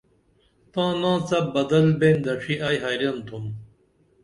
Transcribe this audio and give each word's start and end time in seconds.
تاں 0.71 0.91
ناڅپ 1.01 1.45
بدل 1.55 1.85
بین 1.99 2.15
دڇھی 2.25 2.55
ائی 2.65 2.77
خیرن 2.83 3.17
تُھم 3.27 3.45